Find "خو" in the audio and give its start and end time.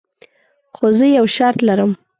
0.75-0.85